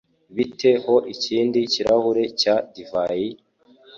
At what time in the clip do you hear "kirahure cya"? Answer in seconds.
1.71-2.55